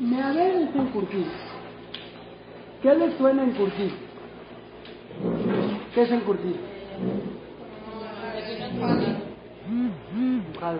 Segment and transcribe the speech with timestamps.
[0.00, 1.26] Me haber es encurtir.
[2.82, 3.92] ¿Qué les suena encurtir?
[5.92, 6.56] ¿Qué es encurtir?
[10.60, 10.78] Jala.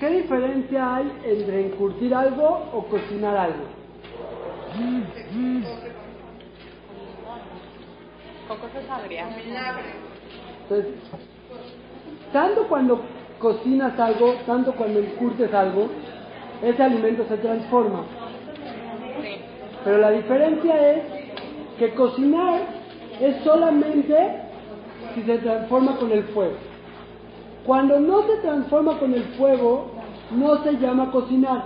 [0.00, 3.64] ¿Qué diferencia hay entre encurtir algo o cocinar algo?
[8.48, 9.28] Con cosas agrias.
[10.62, 10.94] Entonces,
[12.32, 13.00] tanto cuando
[13.38, 15.88] cocinas algo, tanto cuando encurtes algo,
[16.62, 18.04] ese alimento se transforma.
[19.84, 21.02] Pero la diferencia es
[21.78, 22.60] que cocinar
[23.20, 24.16] es solamente
[25.14, 26.54] si se transforma con el fuego.
[27.64, 29.90] Cuando no se transforma con el fuego,
[30.30, 31.64] no se llama cocinar,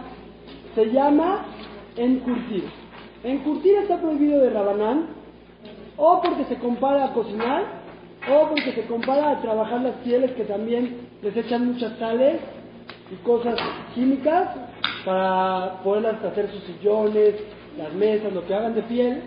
[0.75, 1.47] se llama
[1.97, 2.65] encurtir.
[3.23, 5.07] Encurtir está prohibido de Rabanán,
[5.97, 7.65] o porque se compara a cocinar,
[8.31, 12.41] o porque se compara a trabajar las pieles que también les echan muchas sales
[13.11, 13.57] y cosas
[13.95, 14.49] químicas
[15.05, 17.35] para poderlas hacer sus sillones,
[17.79, 19.23] las mesas, lo que hagan de piel,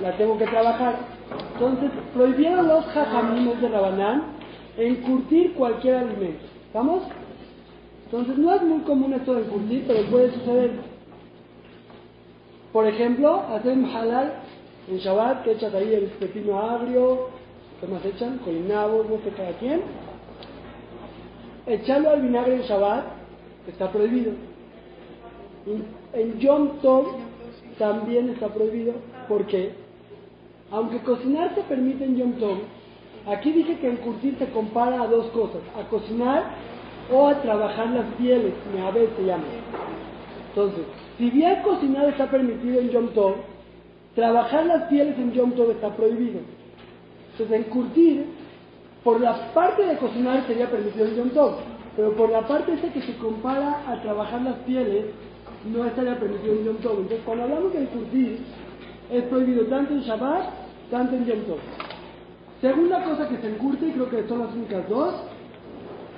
[0.00, 0.96] la tengo que trabajar.
[1.54, 4.22] Entonces, prohibieron los jajamines de Rabanán
[4.76, 6.44] encurtir cualquier alimento.
[6.66, 7.02] ¿Estamos?
[8.04, 10.70] Entonces, no es muy común esto de encurtir, pero puede suceder.
[12.72, 14.34] Por ejemplo, hacer un halal
[14.90, 17.28] en Shabbat, que echas ahí el pepino agrio,
[17.80, 18.38] ¿qué más echan?
[18.38, 19.82] Colinabos, no sé cada quien.
[21.66, 23.04] Echarlo al vinagre en Shabbat
[23.66, 24.32] está prohibido.
[26.14, 27.06] En- Yom Tov
[27.78, 28.94] también está prohibido
[29.28, 29.72] porque,
[30.70, 32.58] aunque cocinar se permite en Yom Tov,
[33.26, 36.44] aquí dije que encurtir se compara a dos cosas, a cocinar
[37.12, 39.44] o a trabajar las pieles, meabel se llama.
[40.48, 40.84] Entonces,
[41.18, 43.34] si bien cocinar está permitido en Yom Tov,
[44.14, 46.40] trabajar las pieles en Yom Tov está prohibido.
[47.32, 48.24] Entonces, encurtir,
[49.04, 51.52] por la parte de cocinar sería permitido en Yom Tov,
[51.96, 55.06] pero por la parte esa que se compara a trabajar las pieles,
[55.64, 57.00] no estaría permitido en Yom Tov.
[57.00, 58.38] Entonces, cuando hablamos de encurtir,
[59.10, 60.44] es prohibido tanto en Shabbat,
[60.90, 61.58] tanto en Yom Tov.
[62.60, 65.14] Segunda cosa que se encurte, y creo que son las únicas dos,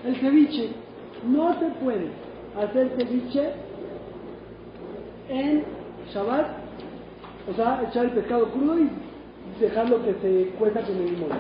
[0.04, 0.70] el ceviche.
[1.28, 2.08] No se puede
[2.58, 3.52] hacer ceviche
[5.28, 5.64] en
[6.12, 6.46] Shabbat,
[7.50, 8.88] o sea, echar el pescado crudo y
[9.60, 11.30] dejarlo que se cueza con el limón.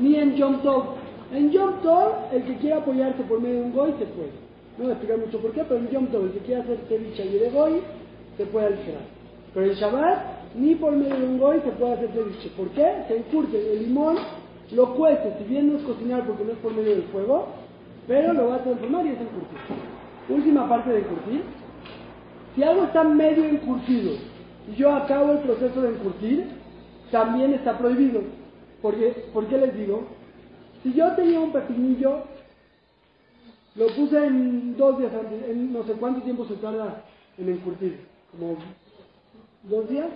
[0.00, 0.96] Ni en Yom Tov.
[1.32, 4.45] En Yom Tov, el que quiera apoyarse por medio de un goy se puede.
[4.78, 6.78] No voy a explicar mucho por qué, pero en Yom Tov, el que quiera hacer
[6.88, 7.80] ceviche y de goy,
[8.36, 9.02] se puede aligerar.
[9.54, 10.18] Pero en Shabbat,
[10.54, 12.50] ni por medio de un goy se puede hacer ceviche.
[12.56, 13.04] ¿Por qué?
[13.08, 13.72] Se encurte.
[13.72, 14.16] El limón
[14.72, 17.46] lo cuece, si bien no es cocinar porque no es por medio del fuego,
[18.06, 19.58] pero lo va a transformar y es encurtir.
[20.28, 21.42] Última parte de encurtir.
[22.54, 24.12] Si algo está medio encurtido
[24.70, 26.46] y yo acabo el proceso de encurtir,
[27.10, 28.22] también está prohibido.
[28.82, 30.04] Porque, ¿Por qué les digo?
[30.82, 32.24] Si yo tenía un pepinillo,
[33.76, 37.04] lo puse en dos días antes, en no sé cuánto tiempo se tarda
[37.36, 38.56] en encurtir, como
[39.64, 40.08] dos días.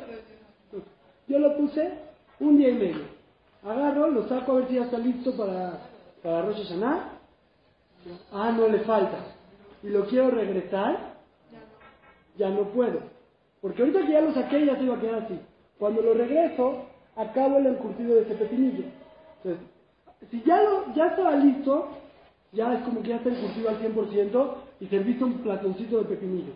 [1.28, 1.92] Yo lo puse
[2.40, 3.20] un día y medio.
[3.62, 5.78] Agarro, lo saco a ver si ya está listo para,
[6.22, 7.18] para Rosh Hashanah.
[8.32, 9.18] Ah, no le falta.
[9.82, 11.16] Y lo quiero regresar,
[12.38, 13.00] ya no puedo.
[13.60, 15.38] Porque ahorita que ya lo saqué ya se iba a quedar así.
[15.78, 18.84] Cuando lo regreso, acabo el encurtido de ese pepinillo.
[19.42, 19.66] Entonces,
[20.30, 21.88] si ya, lo, ya estaba listo,
[22.52, 26.52] ya es como que ya está encurtido al 100% y serviste un platoncito de pepinillo.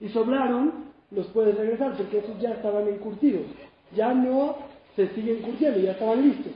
[0.00, 3.46] Y sobraron, los puedes regresar porque esos ya estaban encurtidos.
[3.94, 4.56] Ya no
[4.96, 6.52] se siguen curtiendo, ya estaban listos.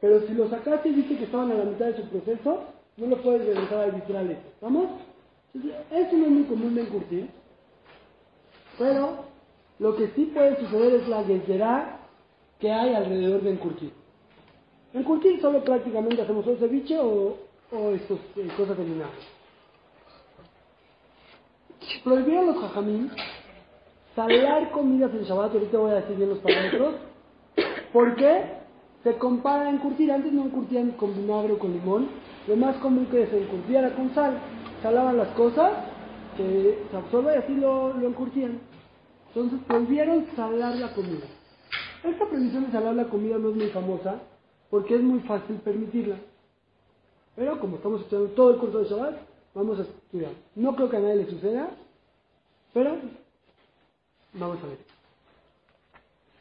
[0.00, 2.60] Pero si los sacaste y viste que estaban a la mitad de su proceso,
[2.96, 4.50] no lo puedes regresar al vitral este.
[4.60, 4.86] ¿Vamos?
[5.54, 7.28] Eso no es muy común de encurtir.
[8.78, 9.24] Pero
[9.78, 11.98] lo que sí puede suceder es la guesera
[12.58, 13.92] que hay alrededor de encurtir.
[14.94, 17.36] Encurtir solo prácticamente hacemos o ceviche o,
[17.72, 19.16] o estos, eh, cosas de vinagre.
[22.04, 23.10] Prohibieron los jajamín
[24.14, 26.94] salar comidas en Shabbat, ahorita voy a decir bien los parámetros,
[27.92, 28.44] porque
[29.02, 32.08] se compara a encurtir, antes no encurtían con vinagre o con limón,
[32.46, 34.38] lo más común que se encurtiera con sal,
[34.82, 35.72] salaban las cosas,
[36.36, 38.60] que se absorbe y así lo, lo encurtían.
[39.28, 41.26] Entonces prohibieron salar la comida.
[42.04, 44.16] Esta prohibición de salar la comida no es muy famosa,
[44.70, 46.16] porque es muy fácil permitirla.
[47.36, 49.16] Pero como estamos estudiando todo el curso de Shabbat,
[49.54, 50.32] vamos a estudiar.
[50.54, 51.70] No creo que a nadie le suceda,
[52.74, 52.96] pero
[54.34, 54.78] vamos a ver.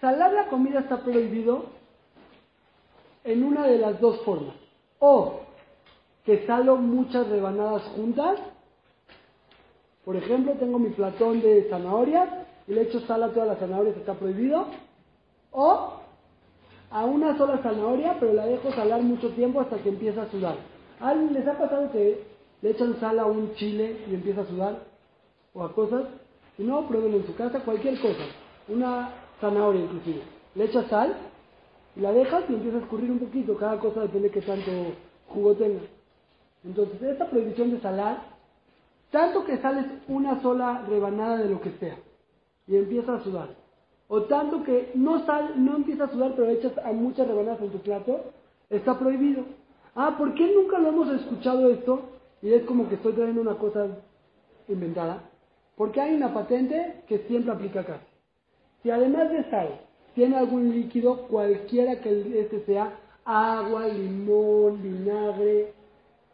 [0.02, 1.66] Salar la comida está prohibido
[3.24, 4.56] en una de las dos formas.
[5.00, 5.42] O
[6.26, 8.40] que salo muchas rebanadas juntas.
[10.04, 12.30] Por ejemplo, tengo mi platón de zanahorias
[12.68, 14.66] y le echo sal a todas las zanahorias, está prohibido.
[15.52, 15.94] O
[16.90, 20.71] a una sola zanahoria, pero la dejo salar mucho tiempo hasta que empieza a sudar.
[21.02, 22.24] ¿A ¿Alguien les ha pasado que
[22.62, 24.84] le echan sal a un chile y empieza a sudar?
[25.54, 26.04] ¿O a cosas?
[26.56, 28.24] Si no, prueben en su casa cualquier cosa.
[28.68, 29.10] Una
[29.40, 30.22] zanahoria inclusive.
[30.54, 31.16] Le echas sal
[31.96, 33.58] y la dejas y empieza a escurrir un poquito.
[33.58, 34.72] Cada cosa depende de qué tanto
[35.28, 35.82] jugo tenga.
[36.64, 38.22] Entonces, esta prohibición de salar,
[39.10, 41.98] tanto que sales una sola rebanada de lo que sea
[42.68, 43.50] y empieza a sudar,
[44.08, 47.72] o tanto que no, sal, no empieza a sudar pero echas a muchas rebanadas en
[47.72, 48.26] tu plato,
[48.70, 49.44] está prohibido.
[49.96, 52.02] Ah, ¿por qué nunca lo hemos escuchado esto?
[52.42, 53.88] Y es como que estoy trayendo una cosa
[54.68, 55.30] inventada.
[55.76, 58.00] Porque hay una patente que siempre aplica acá.
[58.84, 59.82] Si además de sal
[60.16, 65.74] tiene algún líquido, cualquiera que este sea, agua, limón, vinagre,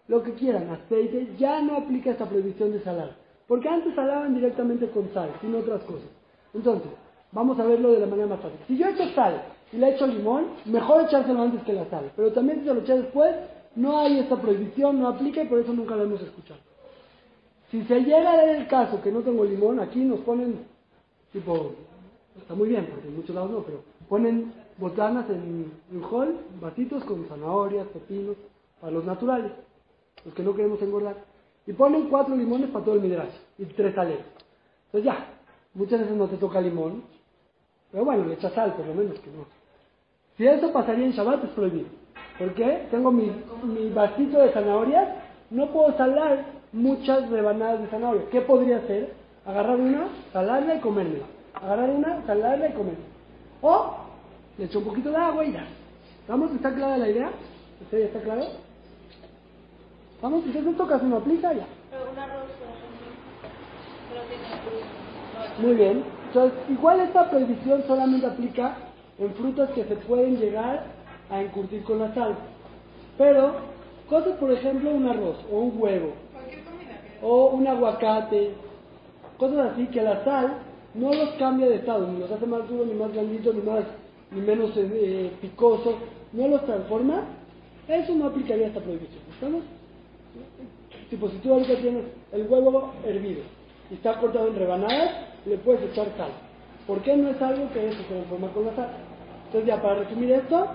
[0.07, 3.15] lo que quieran, aceite, ya no aplica esta prohibición de salar.
[3.48, 6.10] Porque antes salaban directamente con sal, sin otras cosas.
[6.53, 6.92] Entonces,
[7.31, 8.60] vamos a verlo de la manera más fácil.
[8.68, 9.42] Si yo echo sal
[9.72, 12.12] y le echo limón, mejor echárselo antes que la sal.
[12.16, 13.36] Pero también si se lo echa después,
[13.75, 16.60] no hay esta prohibición, no aplica y por eso nunca la hemos escuchado.
[17.69, 20.66] Si se llega a dar el caso que no tengo limón, aquí nos ponen,
[21.34, 21.74] tipo,
[22.40, 27.04] está muy bien, porque en muchos lados no, pero ponen botanas en, en hall, vasitos
[27.04, 28.38] con zanahorias, pepinos,
[28.80, 29.52] para los naturales,
[30.24, 31.18] los que no queremos engordar.
[31.66, 34.20] Y ponen cuatro limones para todo el midrash y tres sales.
[34.86, 35.28] Entonces ya,
[35.74, 37.04] muchas veces no te toca limón,
[37.92, 39.45] pero bueno, le echas sal, por lo menos que no.
[40.38, 41.88] Si eso pasaría en Shabbat, es prohibido.
[42.38, 42.88] ¿Por qué?
[42.92, 43.31] Tengo mi,
[43.63, 45.10] mi vasito de zanahorias,
[45.50, 48.30] no puedo salar muchas rebanadas de zanahoria.
[48.30, 49.13] ¿Qué podría hacer?
[49.45, 51.25] Agarrar una, salarla y comérmela.
[51.56, 53.07] Agarrar una, salarla y comérmela.
[53.62, 53.95] O
[54.57, 55.66] le echo un poquito de agua y ya.
[56.28, 56.51] ¿Vamos?
[56.51, 57.31] ¿Está clara la idea?
[57.81, 58.44] ¿Usted ya está claro?
[60.22, 60.39] ¿Vamos?
[60.39, 61.66] Entonces en esto casi no aplica ya.
[61.89, 63.07] Pero un arroz, por ejemplo,
[64.10, 66.17] pero tiene Muy bien.
[66.27, 68.77] Entonces, igual esta prohibición solamente aplica
[69.18, 70.85] en frutas que se pueden llegar
[71.29, 72.35] a encurtir con la sal.
[73.18, 73.53] Pero,
[74.09, 76.13] cosas, por ejemplo, un arroz o un huevo
[77.21, 78.51] o un aguacate,
[79.38, 80.59] cosas así que la sal
[80.94, 83.83] no los cambia de estado, ni los hace más duros, ni más blanditos, ni más
[84.31, 85.97] ni menos eh, eh, picoso,
[86.33, 87.24] no los transforma,
[87.88, 89.21] eso no aplicaría esta prohibición.
[89.33, 89.63] ¿Estamos?
[91.09, 92.03] Tipo, si tú ahorita tienes
[92.33, 93.41] el huevo hervido
[93.89, 96.30] y está cortado en rebanadas, le puedes echar sal.
[96.86, 98.90] ¿Por qué no es algo que se transforma con la sal?
[99.46, 100.68] Entonces ya para resumir esto,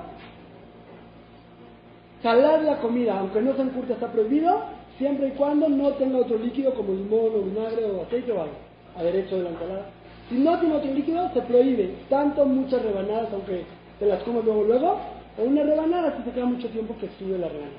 [2.22, 4.62] salar la comida, aunque no se encurta, está prohibido,
[4.98, 8.54] siempre y cuando no tenga otro líquido como limón o vinagre o aceite o algo,
[8.96, 9.86] aderezo de la ensalada.
[10.28, 13.64] Si no tiene otro líquido, se prohíbe tanto muchas rebanadas, aunque
[13.98, 14.98] te las comas luego luego,
[15.38, 17.78] o una rebanada si se queda mucho tiempo que sube la rebanada.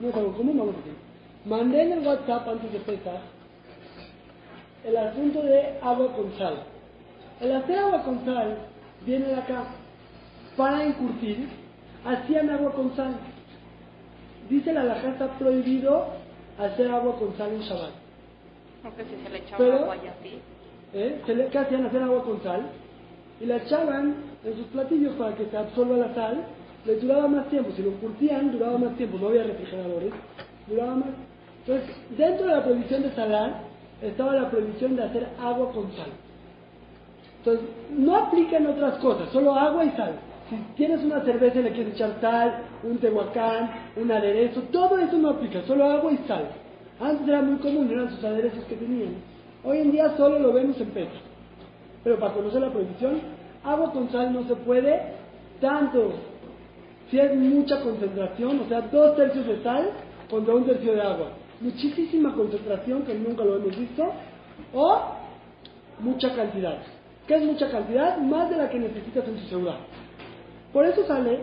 [0.00, 0.94] No es algo común, vamos a decir.
[1.44, 3.20] Mandé en el WhatsApp antes de empezar
[4.84, 6.54] el asunto de agua con sal.
[7.40, 8.56] El hacer agua con sal
[9.04, 9.64] viene de acá.
[10.56, 11.48] Para encurtir,
[12.04, 13.14] hacían agua con sal.
[14.48, 16.06] Dice la laja está prohibido
[16.58, 17.90] hacer agua con sal en Shabbat.
[18.82, 20.40] Porque si se le echaba Pero- agua y así.
[20.94, 21.22] ¿Eh?
[21.24, 21.86] Se le, ¿Qué hacían?
[21.86, 22.66] Hacer agua con sal
[23.40, 24.14] y la echaban
[24.44, 26.44] en sus platillos para que se absorba la sal.
[26.84, 27.70] Les duraba más tiempo.
[27.76, 29.16] Si lo curtían, duraba más tiempo.
[29.18, 30.12] No había refrigeradores.
[30.66, 31.08] Duraba más.
[31.64, 33.62] Entonces, dentro de la prohibición de salar
[34.02, 36.10] estaba la prohibición de hacer agua con sal.
[37.38, 40.14] Entonces, no aplican otras cosas, solo agua y sal.
[40.48, 45.16] Si tienes una cerveza y le quieres echar sal, un tehuacán, un aderezo, todo eso
[45.18, 46.48] no aplica, solo agua y sal.
[47.00, 49.14] Antes era muy común, eran sus aderezos que tenían.
[49.64, 51.18] Hoy en día solo lo vemos en Petro.
[52.04, 53.20] Pero para conocer la prohibición,
[53.64, 55.00] agua con sal no se puede,
[55.60, 56.12] tanto
[57.10, 59.90] si es mucha concentración, o sea, dos tercios de sal
[60.30, 61.28] contra un tercio de agua.
[61.62, 64.04] Muchísima concentración que nunca lo hemos visto,
[64.74, 65.00] o
[66.00, 66.78] mucha cantidad.
[67.26, 68.18] ¿Qué es mucha cantidad?
[68.18, 69.78] Más de la que necesitas en tu celular.
[70.72, 71.38] Por eso sale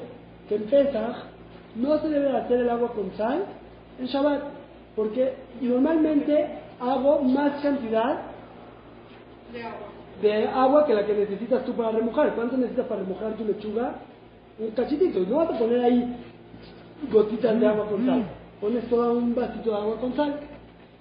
[0.50, 1.16] que en Pesach
[1.76, 3.46] no se debe hacer el agua con sal
[3.98, 4.42] en Shabbat,
[4.96, 6.48] porque normalmente
[6.80, 8.22] hago más cantidad
[10.22, 12.36] de agua que la que necesitas tú para remojar.
[12.36, 13.96] ¿Cuánto necesitas para remojar tu lechuga?
[14.58, 15.22] Un cachitito.
[15.22, 16.16] No vas a poner ahí
[17.10, 18.26] gotitas de agua con sal.
[18.62, 20.40] Pones todo un vasito de agua con sal.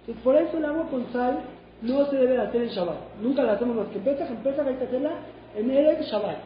[0.00, 1.40] Entonces, por eso el agua con sal
[1.82, 2.96] no se debe hacer en Shabbat.
[3.20, 4.30] Nunca la hacemos más que en Pesach.
[4.30, 5.10] En Pesach hay que hacerla
[5.56, 6.36] en Erev Shabbat.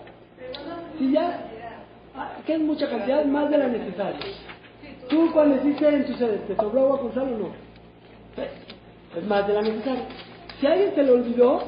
[0.98, 1.40] Si ya,
[2.14, 4.20] ah, que es mucha cantidad, más de la necesaria.
[5.08, 7.48] Tú cuando hiciste en tu sede, ¿te sobró agua con sal o no?
[9.16, 10.04] Es más de la necesaria.
[10.60, 11.62] Si alguien se le olvidó,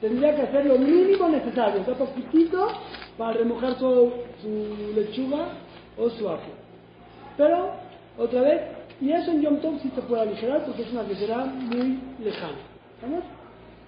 [0.00, 2.68] tendría que hacer lo mínimo necesario, o sea, poquitito
[3.16, 5.46] para remojar su, su lechuga
[5.96, 6.40] o su ajo.
[7.36, 7.70] Pero,
[8.18, 8.60] otra vez,
[9.00, 12.58] y eso en Yom Tov sí se puede aligerar porque es una aligerada muy lejana.
[12.96, 13.24] ¿Estamos?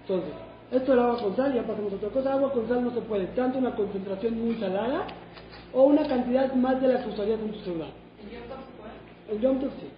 [0.02, 0.32] Entonces,
[0.70, 2.32] esto era agua con sal, ya pasamos a otra cosa.
[2.32, 5.06] Agua con sal no se puede, tanto una concentración muy salada
[5.72, 7.90] o una cantidad más de la que usarías en tu celular.
[9.30, 9.88] En Yom Tov sí.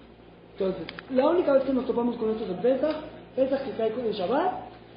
[0.52, 2.96] Entonces, la única vez que nos topamos con esto es en Pesach,
[3.36, 4.52] Pesach que cae con el Shabbat,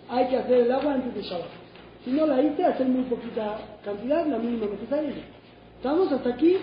[0.10, 1.68] hay que hacer el agua antes de Shabbat.
[2.04, 5.14] Si no la hice, hacer muy poquita cantidad, la mínima necesaria.
[5.78, 6.58] ¿Estamos hasta aquí?